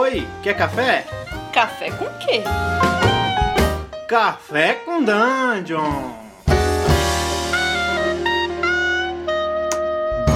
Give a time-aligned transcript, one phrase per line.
[0.00, 1.04] Oi, quer café?
[1.52, 2.44] Café com quê?
[4.08, 6.12] Café com Dungeon!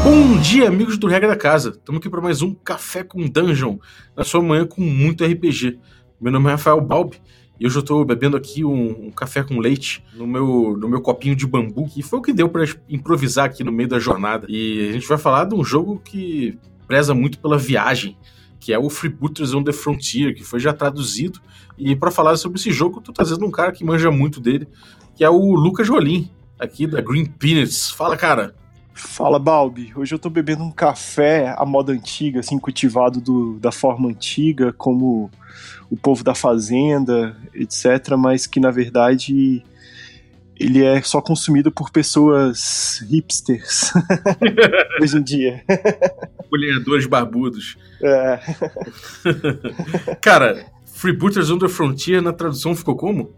[0.03, 1.69] Bom dia, amigos do Regra da Casa.
[1.69, 3.79] Estamos aqui para mais um Café com Dungeon,
[4.17, 5.79] na sua manhã com muito RPG.
[6.21, 7.23] Meu nome é Rafael Balbi
[7.61, 11.01] e hoje eu estou bebendo aqui um, um, café com leite no meu, no meu
[11.01, 14.45] copinho de bambu, que foi o que deu para improvisar aqui no meio da jornada.
[14.49, 16.59] E a gente vai falar de um jogo que
[16.89, 18.19] preza muito pela viagem,
[18.63, 21.41] que é o Freebooters on the Frontier, que foi já traduzido.
[21.77, 24.69] E para falar sobre esse jogo, eu tô trazendo um cara que manja muito dele,
[25.17, 26.31] que é o Lucas Jolim,
[26.61, 27.91] aqui da Green Peanuts.
[27.91, 28.55] Fala, cara!
[28.95, 29.93] Fala, Balbi.
[29.97, 34.73] Hoje eu tô bebendo um café à moda antiga, assim, cultivado do, da forma antiga,
[34.73, 35.29] como
[35.91, 39.65] o povo da fazenda, etc., mas que na verdade
[40.59, 43.93] ele é só consumido por pessoas hipsters
[45.01, 45.65] hoje em dia.
[46.49, 47.77] Colhedores barbudos.
[48.01, 48.39] É.
[50.21, 53.35] Cara, Freebooters on the Frontier na tradução ficou como?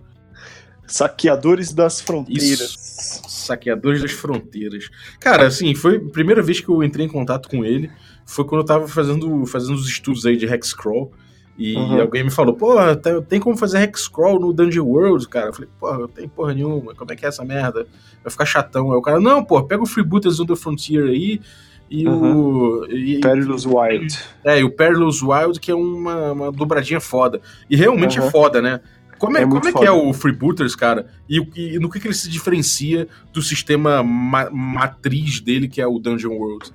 [0.87, 2.43] Saqueadores das Fronteiras.
[2.43, 3.23] Isso.
[3.29, 4.91] Saqueadores das Fronteiras.
[5.19, 7.91] Cara, assim, foi a primeira vez que eu entrei em contato com ele.
[8.27, 11.13] Foi quando eu tava fazendo, fazendo os estudos aí de Hexcrawl.
[11.57, 12.01] E uhum.
[12.01, 12.75] alguém me falou, pô,
[13.29, 15.47] tem como fazer Hexcrawl no Dungeon World, cara?
[15.47, 17.87] Eu falei, porra, eu tenho porra nenhuma, como é que é essa merda?
[18.23, 18.91] Vai ficar chatão.
[18.91, 21.41] Aí o cara, não, pô, pega o Freebooters on the Frontier aí
[21.89, 22.37] e uhum.
[22.37, 22.87] o.
[22.87, 24.19] E, Perilous Wild.
[24.43, 27.41] É, e o Perilous Wild, que é uma, uma dobradinha foda.
[27.71, 28.27] E realmente uhum.
[28.27, 28.81] é foda, né?
[29.17, 31.07] Como é, é, como é que é o Freebooters, cara?
[31.29, 35.87] E, e, no que, que ele se diferencia do sistema ma matriz dele, que é
[35.87, 36.73] o Dungeon World?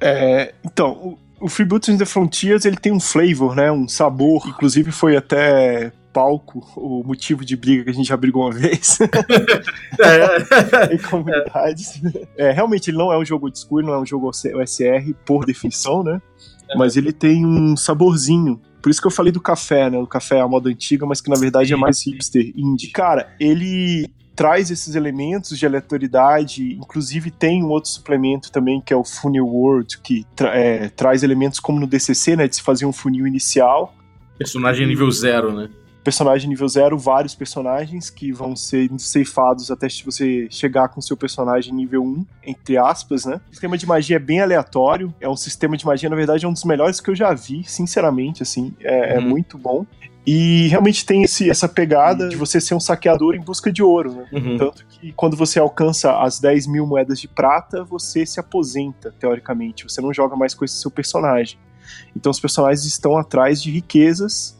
[0.00, 3.70] É, então, o, Freebooters in the Frontiers, ele tem um flavor, né?
[3.70, 4.46] Um sabor.
[4.46, 8.98] Inclusive foi até palco o motivo de briga que a gente já brigou uma vez
[9.98, 10.94] é.
[10.94, 12.02] em comunidades.
[12.36, 12.50] É.
[12.50, 16.02] realmente ele não é um jogo de school, não é um jogo OSR por definição,
[16.02, 16.20] né?
[16.68, 16.76] É.
[16.76, 19.96] Mas ele tem um saborzinho por isso que eu falei do café, né?
[19.96, 22.88] O café é a moda antiga, mas que na verdade é mais hipster, indie.
[22.88, 28.96] Cara, ele traz esses elementos de aleatoriedade, inclusive tem um outro suplemento também que é
[28.96, 32.86] o Funil World, que tra é, traz elementos como no DCC, né, de se fazer
[32.86, 33.94] um funil inicial.
[34.38, 35.68] Personagem nível zero, né?
[36.02, 41.72] personagem nível zero, vários personagens que vão ser ceifados até você chegar com seu personagem
[41.72, 43.40] nível 1, entre aspas, né?
[43.48, 46.48] O sistema de magia é bem aleatório, é um sistema de magia, na verdade, é
[46.48, 49.24] um dos melhores que eu já vi, sinceramente, assim, é, é uhum.
[49.24, 49.86] é muito bom.
[50.26, 54.12] E realmente tem esse, essa pegada de você ser um saqueador em busca de ouro,
[54.12, 54.26] né?
[54.32, 54.56] Uhum.
[54.56, 59.84] Tanto que quando você alcança as 10 mil moedas de prata, você se aposenta, teoricamente.
[59.84, 61.58] Você não joga mais com esse seu personagem.
[62.16, 64.56] Então os personagens estão atrás de riquezas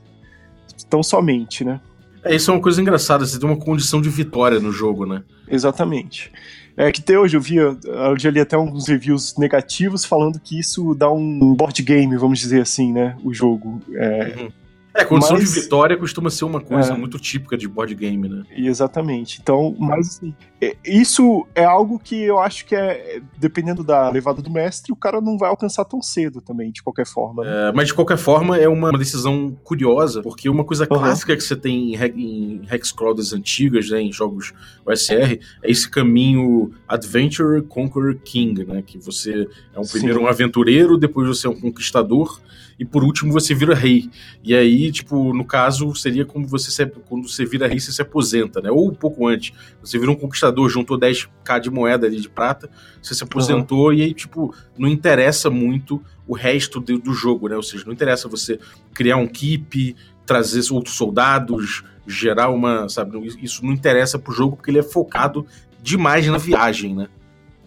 [0.91, 1.81] tão somente, né?
[2.25, 5.23] É, isso é uma coisa engraçada, você tem uma condição de vitória no jogo, né?
[5.49, 6.31] Exatamente.
[6.77, 10.59] É que até hoje eu vi, eu já li até alguns reviews negativos falando que
[10.59, 13.17] isso dá um board game, vamos dizer assim, né?
[13.23, 13.81] O jogo.
[13.95, 14.53] É, uhum.
[14.95, 18.29] É, condição mas, de vitória costuma ser uma coisa é, muito típica de board game,
[18.29, 18.43] né?
[18.51, 19.41] Exatamente.
[19.41, 24.43] Então, mas assim, é, isso é algo que eu acho que é, dependendo da levada
[24.43, 27.45] do mestre, o cara não vai alcançar tão cedo também, de qualquer forma.
[27.45, 27.69] Né?
[27.69, 30.99] É, mas de qualquer forma, é uma decisão curiosa, porque uma coisa uhum.
[30.99, 34.53] clássica que você tem em, em Hexcrawlers antigas, né, em jogos
[34.85, 38.83] OSR, é esse caminho Adventure Conquer King, né?
[38.83, 42.41] Que você é um primeiro um aventureiro, depois você é um conquistador
[42.79, 44.11] e por último você vira rei.
[44.43, 48.03] E aí, tipo, no caso, seria como você se, quando você vira rei, você se
[48.03, 48.71] aposenta, né?
[48.71, 49.53] Ou um pouco antes.
[49.81, 53.93] Você vira um conquistador, juntou 10k de moeda ali de prata, você se aposentou uhum.
[53.93, 57.57] e aí, tipo, não interessa muito o resto do, do jogo, né?
[57.57, 58.59] Ou seja, não interessa você
[58.95, 63.19] criar um keep, trazer outros soldados, gerar uma, sabe?
[63.43, 65.47] Isso não interessa pro jogo porque ele é focado
[65.83, 67.09] demais na viagem, né?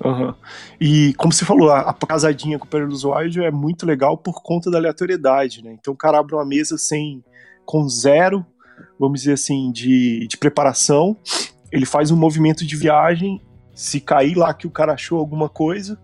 [0.04, 0.34] Uhum.
[0.80, 4.42] E como você falou, a, a casadinha com o Perilous Wild é muito legal por
[4.44, 5.76] conta da aleatoriedade, né?
[5.80, 7.24] Então o cara abre uma mesa sem
[7.66, 8.46] com zero,
[9.00, 11.18] vamos dizer assim, de, de preparação,
[11.72, 13.42] ele faz um movimento de viagem,
[13.74, 16.00] se cair lá que o cara achou alguma coisa,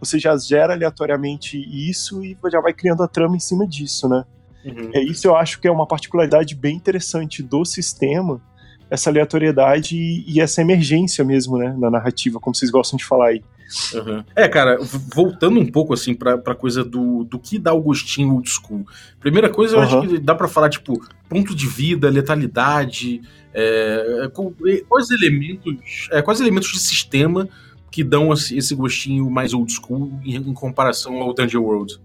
[0.00, 4.24] você já gera aleatoriamente isso e já vai criando a trama em cima disso, né?
[4.64, 4.90] Uhum.
[4.94, 8.40] É isso eu acho que é uma particularidade bem interessante do sistema,
[8.92, 13.28] essa aleatoriedade e, e, essa emergência mesmo, né, na narrativa, como vocês gostam de falar
[13.28, 13.42] aí.
[13.94, 14.22] Uhum.
[14.36, 14.78] É, cara,
[15.14, 18.86] voltando um pouco assim pra, pra coisa do, do que dá o gostinho old school.
[19.18, 19.84] Primeira coisa, eu uhum.
[19.86, 23.22] acho que dá para falar, tipo, ponto de vida, letalidade,
[23.54, 24.30] é,
[24.86, 26.08] quais elementos.
[26.10, 27.48] É, quais elementos de sistema
[27.90, 31.98] que dão esse gostinho mais old school em, em comparação ao Dungeon World?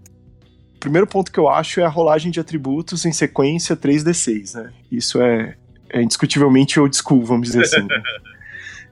[0.74, 4.72] O primeiro ponto que eu acho é a rolagem de atributos em sequência 3D6, né?
[4.90, 5.57] Isso é,
[5.90, 7.86] é indiscutivelmente old school, vamos dizer assim.
[7.86, 8.02] Né?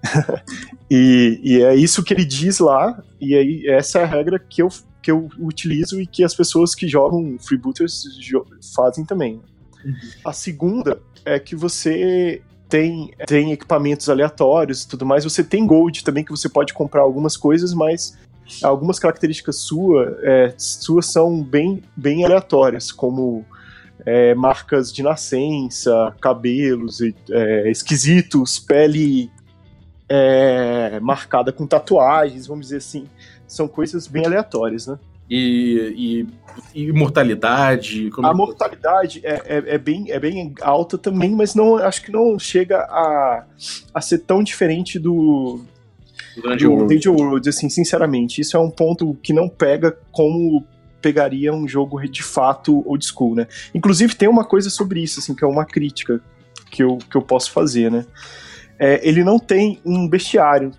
[0.91, 4.63] e, e, é isso que ele diz lá, e aí essa é a regra que
[4.63, 4.69] eu,
[5.03, 8.05] que eu utilizo e que as pessoas que jogam freebooters
[8.75, 9.41] fazem também.
[9.85, 9.95] Uhum.
[10.25, 15.25] A segunda é que você tem, tem equipamentos aleatórios e tudo mais.
[15.25, 18.17] Você tem gold também, que você pode comprar algumas coisas, mas
[18.63, 23.45] algumas características sua, é, suas são bem, bem aleatórias, como
[24.05, 27.01] é, marcas de nascença, cabelos
[27.31, 29.31] é, esquisitos, pele
[30.09, 33.07] é, marcada com tatuagens, vamos dizer assim.
[33.47, 34.99] São coisas bem aleatórias, né?
[35.29, 36.27] E,
[36.75, 38.11] e, e mortalidade?
[38.23, 42.13] a é mortalidade é, é, é, bem, é bem alta também, mas não acho que
[42.13, 43.45] não chega a,
[43.93, 45.61] a ser tão diferente do,
[46.71, 46.95] World.
[46.95, 48.41] Dungeon World, assim, sinceramente.
[48.41, 50.65] Isso é um ponto que não pega como
[51.07, 53.47] pegaria um jogo de fato old school, né?
[53.73, 56.21] Inclusive tem uma coisa sobre isso, assim, que é uma crítica
[56.69, 58.05] que eu, que eu posso fazer, né?
[58.77, 60.73] É, ele não tem um bestiário.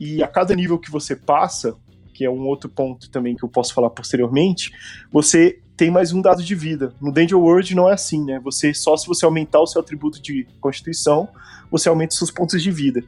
[0.00, 1.76] E a cada nível que você passa,
[2.14, 4.72] que é um outro ponto também que eu posso falar posteriormente,
[5.12, 6.94] você tem mais um dado de vida.
[6.98, 8.40] No Danger World não é assim, né?
[8.42, 11.28] Você só se você aumentar o seu atributo de constituição,
[11.70, 13.04] você aumenta os seus pontos de vida.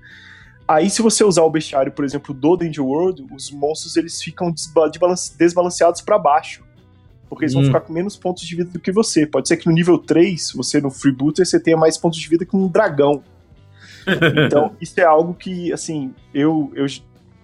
[0.70, 4.54] Aí, se você usar o bestiário, por exemplo, do Danger World, os monstros eles ficam
[5.36, 6.62] desbalanceados para baixo.
[7.28, 7.58] Porque eles hum.
[7.58, 9.26] vão ficar com menos pontos de vida do que você.
[9.26, 12.46] Pode ser que no nível 3, você no Freebooter, você tenha mais pontos de vida
[12.46, 13.20] que um dragão.
[14.46, 16.86] então, isso é algo que, assim, eu, eu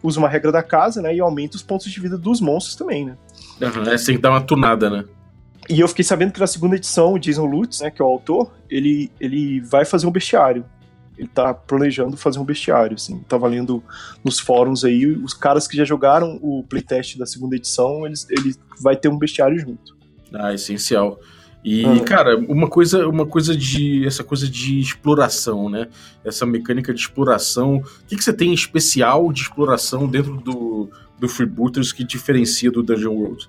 [0.04, 1.12] uso uma regra da casa, né?
[1.12, 3.16] E aumento os pontos de vida dos monstros também, né?
[3.60, 5.04] Uhum, é, você tem que dar uma tunada, né?
[5.68, 8.08] E eu fiquei sabendo que na segunda edição, o Jason Lutz, né, que é o
[8.08, 10.64] autor, ele, ele vai fazer um bestiário
[11.18, 13.18] ele tá planejando fazer um bestiário, assim.
[13.28, 13.82] Tava lendo
[14.24, 18.54] nos fóruns aí, os caras que já jogaram o playtest da segunda edição, eles, ele
[18.80, 19.96] vai ter um bestiário junto.
[20.32, 21.18] Ah, essencial.
[21.64, 22.04] E, ah.
[22.04, 24.06] cara, uma coisa, uma coisa de.
[24.06, 25.88] essa coisa de exploração, né?
[26.24, 27.78] Essa mecânica de exploração.
[27.78, 30.88] O que, que você tem especial de exploração dentro do,
[31.18, 33.48] do Freebooters que diferencia do Dungeon World?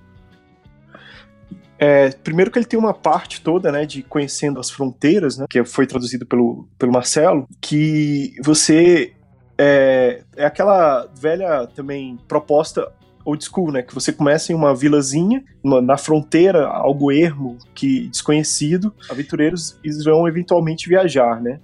[1.79, 5.63] É, primeiro que ele tem uma parte toda, né, de conhecendo as fronteiras, né, que
[5.63, 9.13] foi traduzido pelo, pelo Marcelo, que você
[9.57, 12.91] é, é aquela velha também proposta
[13.23, 18.07] old school, né, que você começa em uma vilazinha, uma, na fronteira, algo ermo, que
[18.07, 21.59] desconhecido, aventureiros vão eventualmente viajar, né.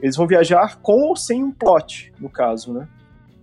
[0.00, 2.88] Eles vão viajar com ou sem um plot, no caso, né.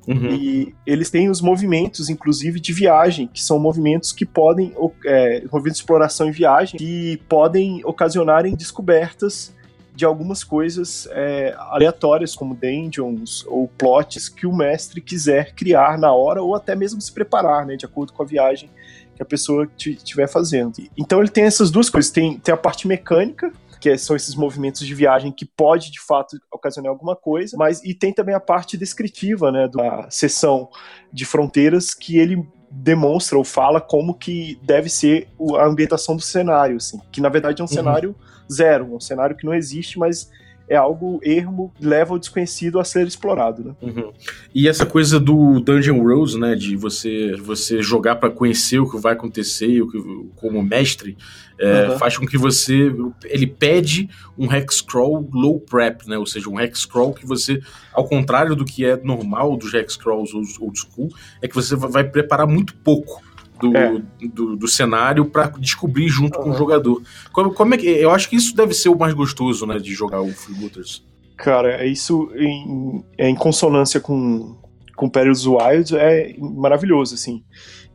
[0.09, 0.33] Uhum.
[0.33, 4.73] E eles têm os movimentos, inclusive, de viagem, que são movimentos que podem,
[5.05, 9.53] é, movimentos de exploração e viagem, que podem ocasionar em descobertas
[9.93, 16.11] de algumas coisas é, aleatórias, como dungeons ou plots que o mestre quiser criar na
[16.11, 18.67] hora, ou até mesmo se preparar, né, de acordo com a viagem
[19.15, 20.73] que a pessoa estiver fazendo.
[20.97, 24.85] Então ele tem essas duas coisas, tem, tem a parte mecânica, que são esses movimentos
[24.85, 28.77] de viagem que pode de fato ocasionar alguma coisa, mas e tem também a parte
[28.77, 30.69] descritiva, né, da seção
[31.11, 35.27] de fronteiras que ele demonstra ou fala como que deve ser
[35.57, 37.73] a ambientação do cenário, assim, que na verdade é um uhum.
[37.73, 38.15] cenário
[38.51, 40.29] zero, um cenário que não existe, mas
[40.69, 43.75] é algo ermo, leva o desconhecido a ser explorado, né?
[43.81, 44.13] Uhum.
[44.53, 48.99] E essa coisa do Dungeon Rose, né, de você você jogar para conhecer o que
[48.99, 49.99] vai acontecer, o que,
[50.35, 51.17] como mestre,
[51.57, 51.97] é, uhum.
[51.97, 52.93] faz com que você
[53.25, 54.07] ele pede
[54.37, 56.17] um hexcrawl low prep, né?
[56.19, 57.59] Ou seja, um hexcrawl que você,
[57.91, 61.09] ao contrário do que é normal dos hexcrawls old school,
[61.41, 63.21] é que você vai preparar muito pouco
[63.59, 64.01] do, é.
[64.33, 66.45] do, do, cenário para descobrir junto uhum.
[66.45, 67.01] com o jogador.
[67.31, 67.87] Como, como é que.
[67.87, 71.03] Eu acho que isso deve ser o mais gostoso, né, de jogar o Freebooters.
[71.37, 74.57] Cara, é isso em, é em consonância com,
[74.95, 77.43] com Perils Wild é maravilhoso, assim.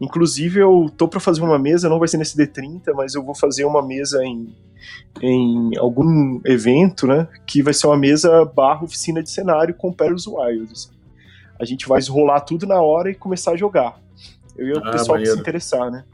[0.01, 3.35] Inclusive, eu tô para fazer uma mesa, não vai ser nesse D30, mas eu vou
[3.35, 4.55] fazer uma mesa em,
[5.23, 7.29] em algum evento, né?
[7.47, 10.73] Que vai ser uma mesa barra oficina de cenário com Perils Wild.
[10.73, 10.91] Assim.
[11.61, 14.01] A gente vai rolar tudo na hora e começar a jogar.
[14.57, 16.05] Eu e o ah, pessoal que se interessar, né?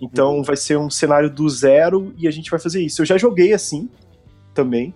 [0.00, 0.42] Então uhum.
[0.42, 3.02] vai ser um cenário do zero e a gente vai fazer isso.
[3.02, 3.88] Eu já joguei assim
[4.54, 4.94] também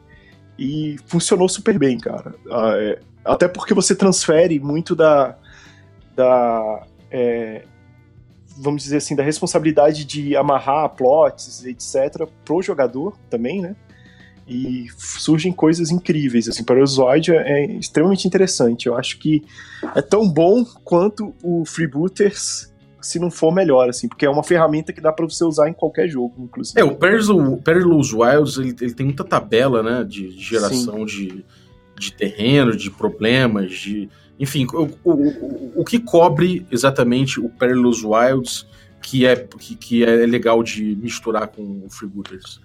[0.59, 2.35] e funcionou super bem, cara.
[2.51, 5.37] Ah, é, até porque você transfere muito da.
[6.15, 7.65] da é,
[8.57, 13.75] vamos dizer assim, da responsabilidade de amarrar plots, etc., pro jogador também, né?
[14.47, 18.87] E surgem coisas incríveis, assim, para o usuário é, é extremamente interessante.
[18.87, 19.43] Eu acho que
[19.95, 22.72] é tão bom quanto o Freebooters
[23.02, 25.73] se não for melhor, assim, porque é uma ferramenta que dá para você usar em
[25.73, 26.80] qualquer jogo, inclusive.
[26.80, 26.97] É, o
[27.56, 31.44] Perilous Wilds, ele, ele, tem muita tabela, né, de, de geração de,
[31.99, 34.09] de terreno, de problemas, de...
[34.38, 38.66] Enfim, o, o, o, o que cobre exatamente o Perilous Wilds
[39.02, 42.61] que é, que, que é legal de misturar com o Freebooters?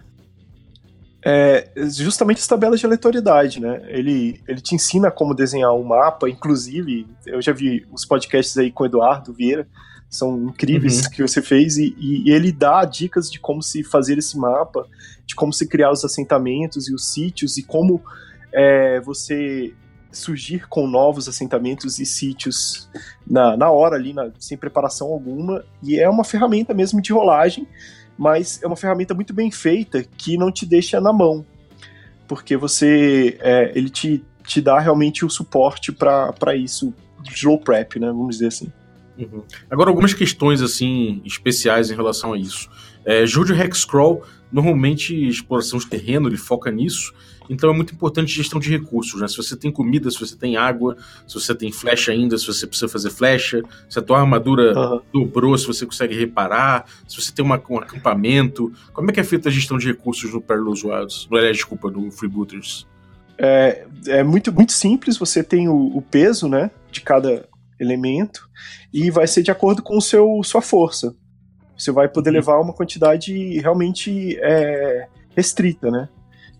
[1.25, 3.81] É justamente as tabelas de aleatoriedade, né?
[3.87, 8.71] Ele, ele te ensina como desenhar um mapa, inclusive, eu já vi os podcasts aí
[8.71, 9.67] com o Eduardo Vieira,
[10.09, 11.11] são incríveis uhum.
[11.11, 14.87] que você fez e, e, ele dá dicas de como se fazer esse mapa,
[15.25, 18.01] de como se criar os assentamentos e os sítios e como
[18.53, 19.73] é, você
[20.11, 22.89] surgir com novos assentamentos e sítios
[23.25, 25.63] na, na hora ali, na, sem preparação alguma.
[25.83, 27.67] E é uma ferramenta mesmo de rolagem,
[28.17, 31.45] mas é uma ferramenta muito bem feita que não te deixa na mão,
[32.27, 36.93] porque você é, ele te, te dá realmente o suporte para isso,
[37.29, 38.07] slow prep, né?
[38.07, 38.71] Vamos dizer assim.
[39.17, 39.43] Uhum.
[39.69, 42.69] Agora, algumas questões assim especiais em relação a isso.
[43.05, 47.13] É, de Hexcrawl, normalmente exploração de terreno, ele foca nisso,
[47.49, 49.27] então é muito importante gestão de recursos, né?
[49.27, 52.67] Se você tem comida, se você tem água, se você tem flecha ainda, se você
[52.67, 55.01] precisa fazer flecha, se a tua armadura uhum.
[55.13, 58.71] dobrou, se você consegue reparar, se você tem uma, um acampamento.
[58.93, 61.27] Como é que é feita a gestão de recursos no Perilous Wilds?
[61.31, 62.85] No, aliás, desculpa, no Freebooters?
[63.37, 67.47] É, é muito, muito simples, você tem o, o peso, né, de cada
[67.79, 68.49] elemento
[68.93, 71.15] e vai ser de acordo com o seu sua força.
[71.77, 72.35] Você vai poder uhum.
[72.35, 76.09] levar uma quantidade realmente é, restrita, né?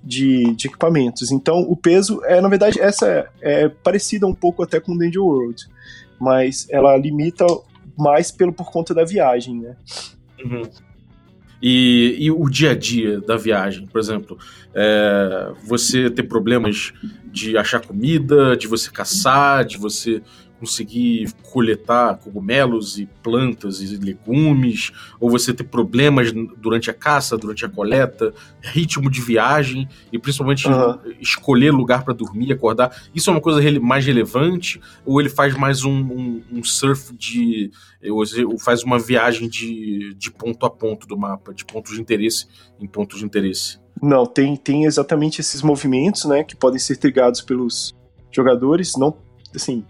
[0.04, 1.32] De, de, equipamentos.
[1.32, 4.98] Então, o peso é, na verdade, essa é, é parecida um pouco até com o
[4.98, 5.68] Danger World,
[6.20, 7.46] mas ela limita
[7.98, 9.76] mais pelo por conta da viagem, né?
[10.46, 10.62] Uhum.
[11.62, 14.38] E, e, o dia a dia da viagem, por exemplo,
[14.76, 16.94] é, você ter problemas
[17.26, 20.22] de achar comida, de você caçar, de você
[20.60, 27.66] conseguir coletar cogumelos e plantas e legumes, ou você ter problemas durante a caça, durante
[27.66, 30.98] a coleta, ritmo de viagem e principalmente uhum.
[31.20, 32.96] escolher lugar para dormir, acordar.
[33.14, 34.82] Isso é uma coisa mais relevante?
[35.06, 37.72] Ou ele faz mais um, um, um surf de.
[38.10, 42.48] Ou faz uma viagem de, de ponto a ponto do mapa, de pontos de interesse
[42.80, 43.80] em pontos de interesse?
[44.02, 47.96] Não, tem, tem exatamente esses movimentos, né, que podem ser trigados pelos
[48.32, 49.18] jogadores, não,
[49.56, 49.84] assim,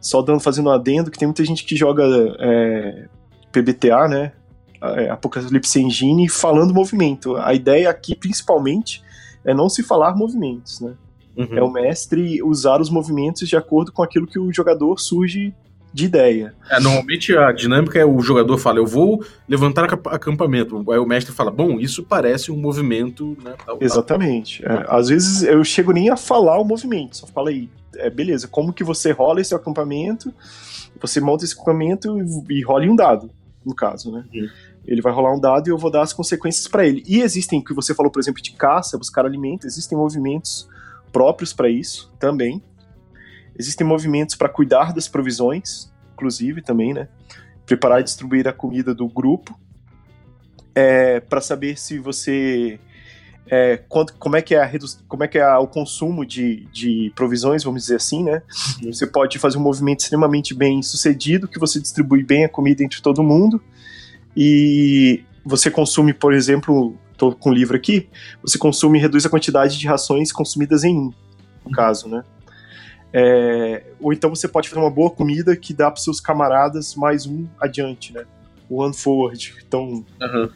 [0.00, 2.04] só dando, fazendo um adendo, que tem muita gente que joga
[2.38, 3.06] é,
[3.52, 4.32] PBTA, né?
[4.80, 7.36] É, Apocalipse Engine, falando movimento.
[7.36, 9.02] A ideia aqui, principalmente,
[9.44, 10.94] é não se falar movimentos, né?
[11.36, 11.48] Uhum.
[11.56, 15.54] É o mestre usar os movimentos de acordo com aquilo que o jogador surge
[15.92, 16.54] de ideia.
[16.70, 20.84] É, normalmente a dinâmica é o jogador fala, eu vou levantar acampamento.
[20.90, 23.54] Aí o mestre fala, bom, isso parece um movimento, né?
[23.64, 24.62] Tal, Exatamente.
[24.62, 24.76] Tal.
[24.76, 28.48] É, às vezes eu chego nem a falar o movimento, só falo aí, é, beleza,
[28.48, 30.32] como que você rola esse acampamento,
[31.00, 33.30] você monta esse acampamento e, e rola um dado,
[33.64, 34.24] no caso, né?
[34.32, 34.48] Uhum.
[34.86, 37.04] Ele vai rolar um dado e eu vou dar as consequências para ele.
[37.06, 40.66] E existem, que você falou, por exemplo, de caça, buscar alimento, existem movimentos
[41.12, 42.62] próprios para isso também.
[43.58, 47.08] Existem movimentos para cuidar das provisões, inclusive também, né?
[47.66, 49.58] Preparar e distribuir a comida do grupo.
[50.74, 52.80] É, para saber se você
[53.50, 54.70] é, quanto, como é que é, a
[55.08, 58.42] como é, que é o consumo de, de provisões, vamos dizer assim, né?
[58.82, 58.92] Uhum.
[58.92, 63.00] Você pode fazer um movimento extremamente bem sucedido, que você distribui bem a comida entre
[63.00, 63.60] todo mundo,
[64.36, 68.08] e você consome, por exemplo, estou com o livro aqui,
[68.42, 71.12] você consome e reduz a quantidade de rações consumidas em um,
[71.64, 72.22] no caso, né?
[73.10, 77.24] É, ou então você pode fazer uma boa comida que dá para seus camaradas mais
[77.24, 78.26] um adiante, né?
[78.68, 79.54] One forward.
[79.66, 80.50] Então, uhum.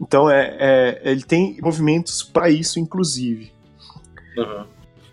[0.00, 3.52] Então é, é ele tem movimentos para isso, inclusive.
[4.36, 4.64] Uhum.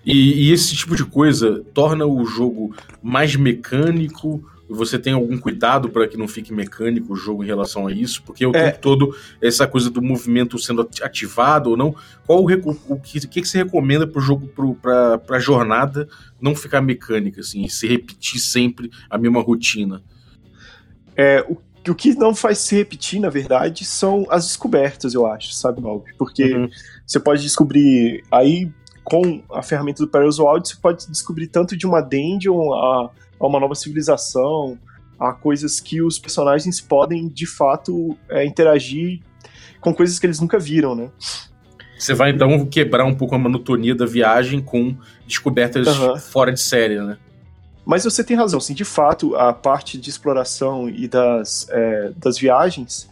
[0.05, 4.43] E, e, esse tipo de coisa torna o jogo mais mecânico.
[4.67, 8.24] Você tem algum cuidado para que não fique mecânico o jogo em relação a isso?
[8.24, 8.71] Porque o é.
[8.71, 11.93] tempo todo essa coisa do movimento sendo ativado ou não.
[12.25, 14.48] Qual o, o que, que, você recomenda para o jogo,
[14.81, 16.07] para a jornada
[16.39, 20.01] não ficar mecânica, assim, e se repetir sempre a mesma rotina?
[21.15, 21.55] É, o
[21.89, 26.03] o que não faz se repetir, na verdade, são as descobertas, eu acho, sabe, Bob?
[26.17, 26.69] Porque uhum.
[27.05, 28.72] você pode descobrir aí
[29.03, 33.48] com a ferramenta do Perilous Wild, você pode descobrir tanto de uma dungeon a, a,
[33.48, 34.77] uma nova civilização,
[35.19, 39.19] a coisas que os personagens podem de fato é, interagir
[39.81, 41.10] com coisas que eles nunca viram, né?
[41.98, 44.96] Você vai então quebrar um pouco a monotonia da viagem com
[45.27, 46.17] descobertas uhum.
[46.17, 47.17] fora de série, né?
[47.89, 52.38] Mas você tem razão, assim, de fato, a parte de exploração e das, é, das
[52.38, 53.10] viagens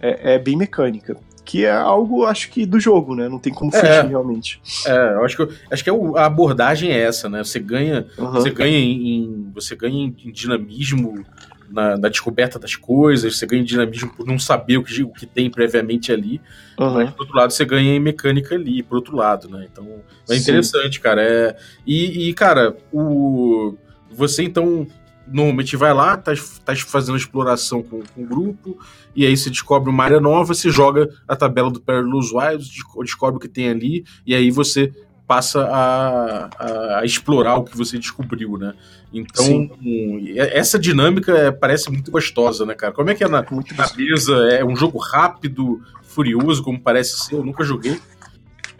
[0.00, 1.16] é, é, bem mecânica.
[1.44, 3.28] Que é algo, acho que, do jogo, né?
[3.28, 4.62] Não tem como fugir é, realmente.
[4.86, 7.42] É, eu acho que, acho que é a abordagem é essa, né?
[7.42, 8.30] Você ganha, uhum.
[8.30, 11.26] você ganha em, você ganha em dinamismo
[11.68, 15.08] na, na, descoberta das coisas, você ganha em dinamismo por não saber o que, o
[15.08, 16.40] que tem previamente ali,
[16.78, 16.94] uhum.
[16.94, 19.66] mas por outro lado você ganha em mecânica ali, por outro lado, né?
[19.72, 19.88] Então
[20.28, 21.02] é interessante, Sim.
[21.02, 21.20] cara.
[21.20, 23.76] É, e, e, cara, o
[24.10, 24.86] você então
[25.26, 26.32] normalmente vai lá, tá,
[26.64, 28.78] tá fazendo exploração com, com o grupo,
[29.14, 32.68] e aí você descobre uma área nova, você joga a tabela do Perilous Wilds,
[33.02, 34.92] descobre o que tem ali, e aí você
[35.30, 38.74] passa a, a, explorar o que você descobriu, né?
[39.12, 42.92] Então, um, essa dinâmica é, parece muito gostosa, né, cara?
[42.92, 44.34] Como é que é na, na mesa?
[44.50, 47.36] É um jogo rápido, furioso, como parece ser?
[47.36, 48.00] Eu nunca joguei.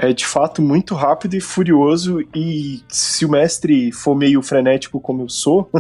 [0.02, 5.20] É de fato muito rápido e furioso, e se o mestre for meio frenético como
[5.20, 5.70] eu sou,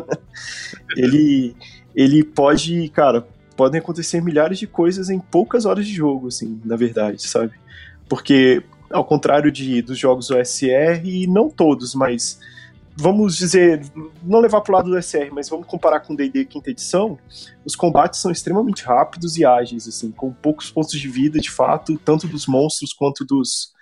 [0.94, 1.56] ele,
[1.94, 6.76] ele pode, cara, podem acontecer milhares de coisas em poucas horas de jogo, assim, na
[6.76, 7.52] verdade, sabe?
[8.10, 12.38] Porque, ao contrário de, dos jogos OSR, e não todos, mas
[12.94, 13.80] vamos dizer,
[14.22, 17.18] não levar para o lado do SR, mas vamos comparar com D&D quinta edição,
[17.64, 21.98] os combates são extremamente rápidos e ágeis, assim, com poucos pontos de vida, de fato,
[22.04, 23.72] tanto dos monstros quanto dos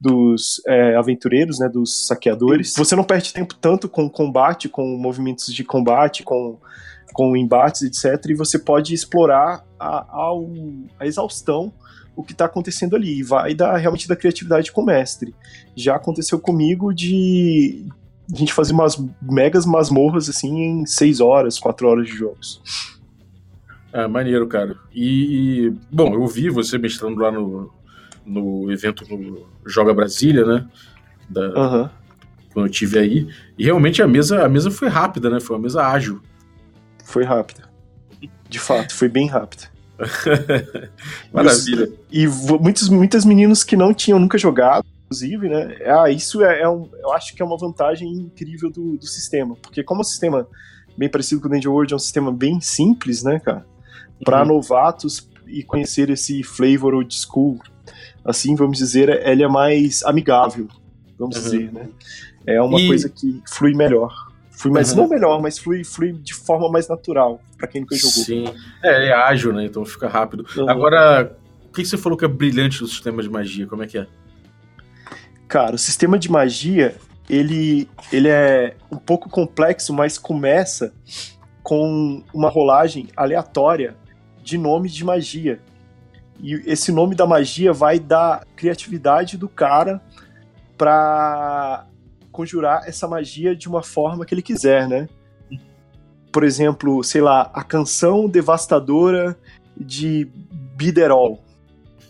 [0.00, 2.74] dos é, aventureiros, né, dos saqueadores.
[2.76, 6.58] Você não perde tempo tanto com combate, com movimentos de combate, com,
[7.12, 8.30] com embates, etc.
[8.30, 10.32] E você pode explorar a, a,
[11.00, 11.72] a exaustão
[12.16, 13.18] o que está acontecendo ali.
[13.18, 15.34] E vai dar realmente da criatividade com o mestre.
[15.76, 17.86] Já aconteceu comigo de
[18.32, 22.60] a gente fazer umas megas masmorras assim em 6 horas, 4 horas de jogos.
[23.92, 24.76] Ah, maneiro, cara.
[24.94, 27.72] E, bom, eu vi você mestrando lá no,
[28.26, 30.66] no evento no Joga Brasília, né?
[31.28, 31.90] Da, uhum.
[32.52, 33.28] Quando eu tive aí.
[33.56, 35.40] E realmente a mesa, a mesa foi rápida, né?
[35.40, 36.20] Foi uma mesa ágil.
[37.04, 37.68] Foi rápida.
[38.48, 39.64] De fato, foi bem rápida.
[41.32, 41.90] Maravilha.
[42.10, 42.28] E, e
[42.60, 45.76] muitos, muitas meninas que não tinham nunca jogado, inclusive, né?
[45.86, 49.56] Ah, isso é, é um, eu acho que é uma vantagem incrível do, do sistema.
[49.56, 50.46] Porque como o sistema
[50.96, 53.66] bem parecido com o Danger World é um sistema bem simples, né, cara?
[54.24, 54.48] Para uhum.
[54.48, 57.60] novatos e conhecer esse flavor old school,
[58.26, 60.68] assim, vamos dizer, ele é mais amigável,
[61.18, 61.42] vamos uhum.
[61.42, 61.88] dizer, né?
[62.46, 62.86] É uma e...
[62.88, 64.12] coisa que flui melhor.
[64.50, 65.02] Flui mais, uhum.
[65.02, 68.24] não melhor, mas flui, flui de forma mais natural, para quem nunca jogou.
[68.24, 68.44] Sim.
[68.82, 69.66] É, é ágil, né?
[69.66, 70.46] Então fica rápido.
[70.56, 70.68] Uhum.
[70.68, 71.36] Agora,
[71.68, 73.66] o que você falou que é brilhante no sistema de magia?
[73.66, 74.06] Como é que é?
[75.46, 76.96] Cara, o sistema de magia,
[77.28, 80.92] ele, ele é um pouco complexo, mas começa
[81.62, 83.96] com uma rolagem aleatória
[84.42, 85.60] de nomes de magia.
[86.40, 90.00] E esse nome da magia vai dar criatividade do cara
[90.76, 91.86] para
[92.30, 95.08] conjurar essa magia de uma forma que ele quiser, né?
[96.30, 99.38] Por exemplo, sei lá, a canção devastadora
[99.76, 100.28] de
[100.76, 101.42] Biderol.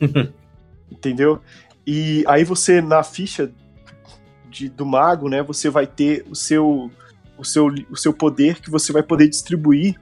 [0.91, 1.41] Entendeu?
[1.87, 3.53] E aí você, na ficha
[4.51, 6.91] de, do mago, né, você vai ter o seu,
[7.39, 10.01] o, seu, o seu poder que você vai poder distribuir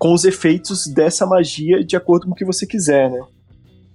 [0.00, 3.20] com os efeitos dessa magia de acordo com o que você quiser, né?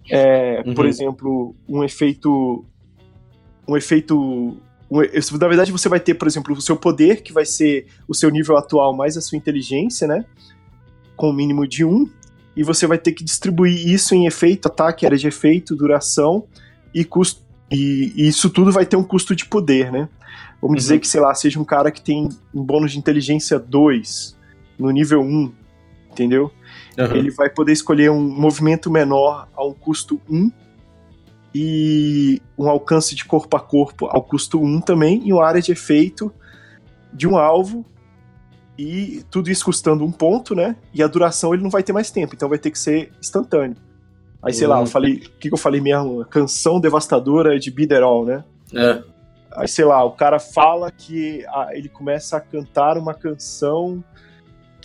[0.08, 0.76] É, uhum.
[0.76, 2.64] Por exemplo, um efeito
[3.68, 4.56] um efeito
[4.88, 8.30] na verdade, você vai ter, por exemplo, o seu poder, que vai ser o seu
[8.30, 10.24] nível atual mais a sua inteligência, né?
[11.18, 12.08] Com o um mínimo de 1.
[12.56, 16.46] E você vai ter que distribuir isso em efeito, ataque, área de efeito, duração
[16.94, 17.42] e custo.
[17.72, 20.08] E, e isso tudo vai ter um custo de poder, né?
[20.62, 20.76] Vamos uhum.
[20.76, 24.38] dizer que, sei lá, seja um cara que tem um bônus de inteligência 2
[24.78, 25.52] no nível 1,
[26.16, 26.52] entendeu?
[26.98, 27.16] Uhum.
[27.16, 30.50] Ele vai poder escolher um movimento menor a um custo 1
[31.54, 35.72] e um alcance de corpo a corpo ao custo 1 também, e uma área de
[35.72, 36.32] efeito
[37.14, 37.86] de um alvo,
[38.78, 40.76] e tudo isso custando um ponto, né?
[40.94, 43.78] E a duração ele não vai ter mais tempo, então vai ter que ser instantâneo.
[44.44, 44.74] Aí, sei uhum.
[44.74, 45.14] lá, eu falei.
[45.14, 46.26] O que, que eu falei mesmo?
[46.26, 48.44] Canção devastadora de Biderol, né?
[48.74, 49.02] É.
[49.54, 54.04] Aí, sei lá, o cara fala que ah, ele começa a cantar uma canção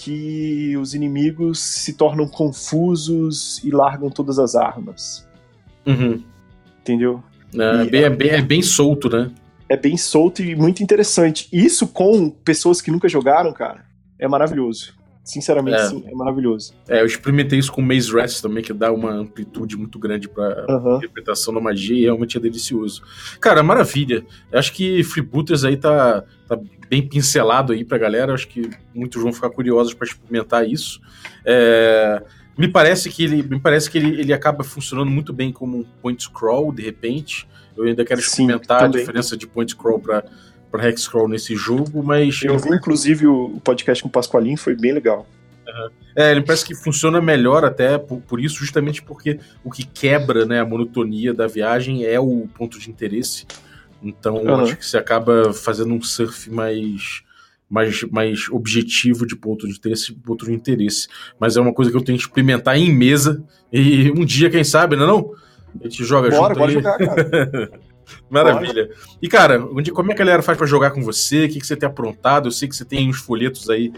[0.02, 5.28] que os inimigos se tornam confusos e largam todas as armas.
[5.86, 6.22] Uhum
[6.80, 7.22] entendeu?
[7.54, 9.30] É, bem, é, bem, é bem solto, né?
[9.68, 11.48] É bem solto e muito interessante.
[11.52, 13.84] Isso com pessoas que nunca jogaram, cara,
[14.18, 14.98] é maravilhoso.
[15.22, 15.86] Sinceramente, é.
[15.86, 16.72] sim, é maravilhoso.
[16.88, 20.66] É, eu experimentei isso com Maze Rest também, que dá uma amplitude muito grande pra
[20.68, 20.96] uhum.
[20.96, 23.02] interpretação da magia e realmente é delicioso.
[23.38, 24.24] Cara, maravilha.
[24.50, 26.58] Eu acho que Freebooters aí tá, tá
[26.90, 28.32] bem pincelado aí pra galera.
[28.32, 31.00] Eu acho que muitos vão ficar curiosos para experimentar isso.
[31.46, 32.22] É
[32.60, 35.84] me parece que ele, me parece que ele, ele acaba funcionando muito bem como um
[36.02, 37.48] point scroll, de repente.
[37.74, 40.24] Eu ainda quero experimentar Sim, a diferença de point scroll para
[40.70, 44.76] para hex scroll nesse jogo, mas eu vi inclusive o podcast com o Pasqualin, foi
[44.76, 45.26] bem legal.
[45.66, 45.90] Uhum.
[46.14, 50.46] É, ele parece que funciona melhor até por, por, isso, justamente porque o que quebra
[50.46, 53.46] né, a monotonia da viagem é o ponto de interesse.
[54.02, 54.56] Então, uhum.
[54.56, 57.22] acho que você acaba fazendo um surf mais
[57.70, 61.06] mais, mais objetivo de ponto de interesse, ponto de interesse.
[61.38, 64.64] Mas é uma coisa que eu tenho que experimentar em mesa e um dia, quem
[64.64, 65.34] sabe, não é não?
[65.80, 66.74] A gente joga bora, junto bora aí.
[66.74, 67.70] jogar, cara.
[68.28, 68.86] Maravilha.
[68.86, 68.98] Bora.
[69.22, 71.44] E, cara, onde, como é que a galera faz para jogar com você?
[71.44, 72.48] O que, que você tem aprontado?
[72.48, 73.92] Eu sei que você tem uns folhetos aí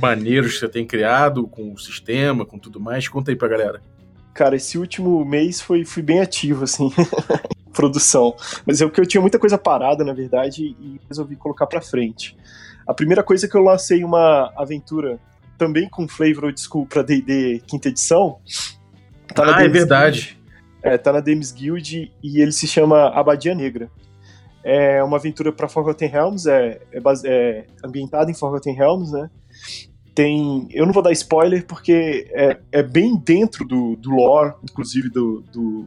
[0.00, 3.06] maneiros que você tem criado com o sistema, com tudo mais.
[3.08, 3.82] Conta aí pra galera.
[4.32, 6.90] Cara, esse último mês foi, foi bem ativo, assim.
[7.72, 8.34] produção.
[8.66, 12.36] Mas é que eu tinha muita coisa parada, na verdade, e resolvi colocar para frente.
[12.86, 15.18] A primeira coisa é que eu lancei uma aventura
[15.56, 18.38] também com flavor old school pra D&D quinta edição.
[19.34, 20.20] Tá ah, é verdade.
[20.20, 20.42] Guild,
[20.82, 23.88] é, tá na Dames Guild e ele se chama Abadia Negra.
[24.64, 29.28] É uma aventura para Forgotten Realms, é, é, base, é ambientada em Forgotten Realms, né?
[30.14, 30.68] Tem.
[30.70, 35.42] Eu não vou dar spoiler porque é, é bem dentro do, do lore, inclusive do,
[35.52, 35.86] do,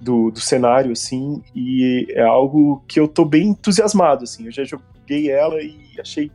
[0.00, 4.46] do, do, cenário, assim, e é algo que eu tô bem entusiasmado, assim.
[4.46, 6.30] Eu já joguei ela e achei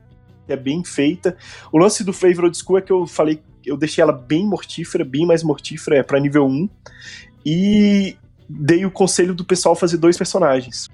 [0.45, 1.35] que é bem feita.
[1.71, 5.03] O lance do Flavor Old School é que eu falei, eu deixei ela bem mortífera,
[5.03, 6.69] bem mais mortífera, é para nível 1,
[7.45, 8.15] e
[8.47, 10.87] dei o conselho do pessoal fazer dois personagens.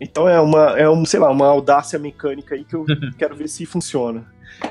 [0.00, 2.84] Então é uma, é um, sei lá, uma audácia mecânica aí que eu
[3.16, 4.26] quero ver se funciona.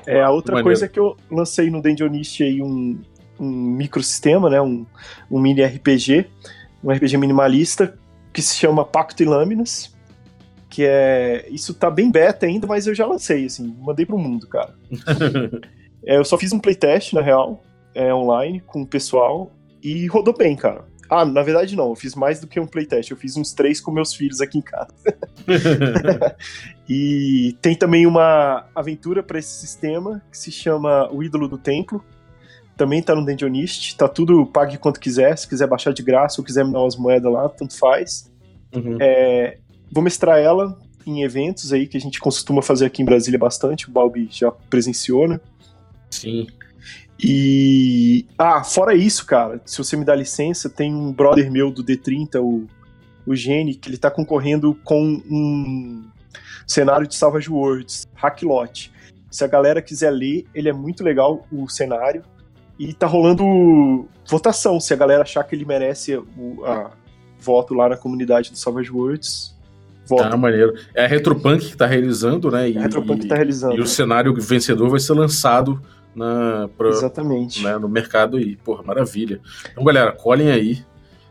[0.05, 0.67] É, a outra Maneiro.
[0.67, 2.99] coisa é que eu lancei no Dungeonist aí um,
[3.41, 4.85] um microsistema, né, um,
[5.29, 6.27] um mini RPG,
[6.83, 7.97] um RPG minimalista
[8.31, 9.93] que se chama Pacto e Lâminas,
[10.69, 14.47] que é, isso tá bem beta ainda, mas eu já lancei, assim, mandei pro mundo,
[14.47, 14.73] cara.
[16.05, 19.51] é, eu só fiz um playtest, na real, é, online, com o pessoal,
[19.83, 20.85] e rodou bem, cara.
[21.09, 23.81] Ah, na verdade não, eu fiz mais do que um playtest, eu fiz uns três
[23.81, 24.93] com meus filhos aqui em casa.
[26.87, 32.01] e tem também uma aventura para esse sistema que se chama O Ídolo do Templo.
[32.81, 36.43] Também tá no Dungeonist, tá tudo pague quanto quiser, se quiser baixar de graça ou
[36.43, 38.27] quiser me dar umas moedas lá, tanto faz.
[38.75, 38.97] Uhum.
[38.99, 39.59] É,
[39.91, 43.87] vou mestrar ela em eventos aí que a gente costuma fazer aqui em Brasília bastante,
[43.87, 45.39] o Balbi já presenciou, né?
[46.09, 46.47] Sim.
[47.23, 48.25] E.
[48.35, 52.41] Ah, fora isso, cara, se você me dá licença, tem um brother meu do D30,
[52.41, 52.65] o,
[53.27, 56.03] o Gene, que ele tá concorrendo com um
[56.65, 58.91] cenário de Savage Worlds, Hacklot.
[59.29, 62.23] Se a galera quiser ler, ele é muito legal, o cenário.
[62.81, 66.89] E tá rolando votação, se a galera achar que ele merece o a
[67.39, 69.55] voto lá na comunidade do Savage Worlds.
[70.07, 70.31] Vota.
[70.31, 70.73] Tá maneiro.
[70.95, 72.71] É a Retropunk que tá realizando, né?
[72.71, 73.75] E, é a Retropunk que tá realizando.
[73.75, 75.79] E o cenário vencedor vai ser lançado
[76.15, 77.63] na, pra, Exatamente.
[77.63, 78.55] Né, no mercado aí.
[78.55, 79.39] Porra, maravilha.
[79.71, 80.83] Então, galera, colhem aí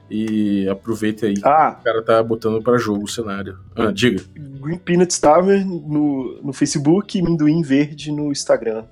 [0.09, 1.35] e aproveitem aí.
[1.43, 3.59] Ah, o cara tá botando para jogo o cenário.
[3.75, 4.23] Ah, diga.
[4.37, 8.85] Green Peanut Tower no, no Facebook e Minduim Verde no Instagram.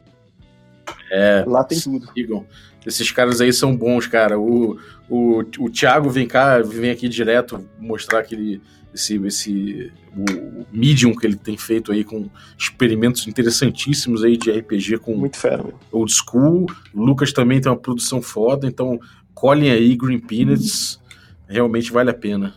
[1.10, 1.44] É.
[1.46, 2.10] Lá tem tudo.
[2.12, 2.46] Sigam.
[2.86, 4.38] Esses caras aí são bons, cara.
[4.38, 8.60] O, o, o Thiago vem cá, vem aqui direto mostrar aquele
[8.94, 14.98] esse, esse o medium que ele tem feito aí com experimentos interessantíssimos aí de RPG
[14.98, 16.66] com Muito fera, old school.
[16.94, 18.98] O Lucas também tem uma produção foda, então
[19.34, 21.00] colhem aí Green Peanuts,
[21.46, 22.54] realmente vale a pena.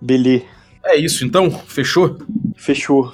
[0.00, 0.44] Beleza.
[0.84, 2.18] É isso então, fechou?
[2.56, 3.12] Fechou.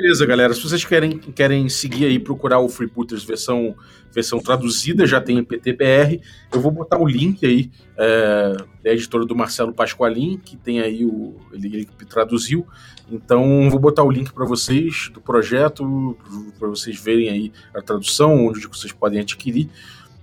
[0.00, 0.54] Beleza, galera.
[0.54, 3.76] Se vocês querem, querem seguir aí, procurar o Freebooters versão,
[4.10, 6.22] versão traduzida, já tem em PTBR.
[6.50, 11.04] Eu vou botar o link aí é, da editora do Marcelo Pasqualin, que tem aí
[11.04, 11.36] o.
[11.52, 12.66] Ele, ele traduziu.
[13.12, 16.16] Então, vou botar o link para vocês do projeto,
[16.58, 19.68] para vocês verem aí a tradução, onde vocês podem adquirir.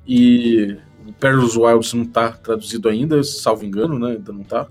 [0.07, 4.13] E o Perilous Wilds não está traduzido ainda, salvo engano, né?
[4.13, 4.67] Ainda não está.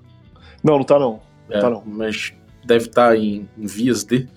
[0.65, 1.21] Não, não está não.
[1.49, 1.85] não, é, tá, não.
[1.87, 4.29] Mas deve estar tá em, em vias de.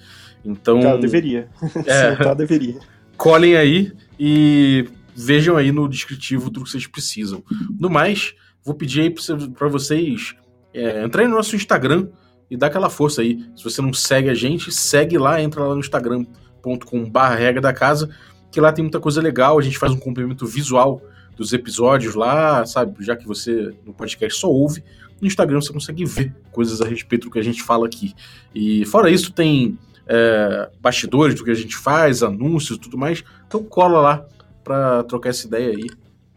[0.44, 0.82] Então.
[0.82, 1.50] Cara, deveria.
[1.86, 2.80] É, tá, deveria.
[3.18, 7.44] Colhem aí e vejam aí no descritivo tudo que vocês precisam.
[7.78, 10.36] No mais, vou pedir aí para vocês
[10.74, 12.08] é, entrarem no nosso Instagram
[12.50, 13.46] e dar aquela força aí.
[13.56, 18.10] Se você não segue a gente, segue lá, entra lá no instagram.com.br regra da casa,
[18.52, 19.60] que lá tem muita coisa legal.
[19.60, 21.02] A gente faz um complemento visual
[21.36, 23.04] dos episódios lá, sabe?
[23.04, 24.84] Já que você no podcast só ouve,
[25.22, 28.14] no Instagram você consegue ver coisas a respeito do que a gente fala aqui.
[28.54, 29.78] E fora isso, tem
[30.10, 33.24] é, bastidores do que a gente faz, anúncios tudo mais.
[33.48, 34.26] Então cola lá
[34.64, 35.88] para trocar essa ideia aí.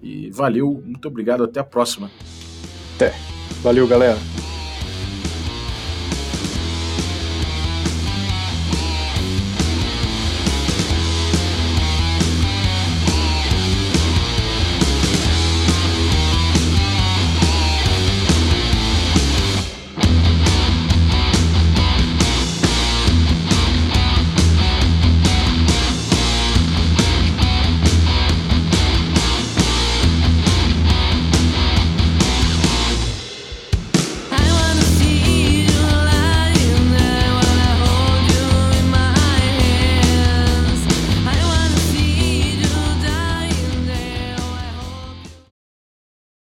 [0.03, 2.11] E valeu, muito obrigado, até a próxima.
[2.97, 3.15] Até.
[3.63, 4.19] Valeu, galera.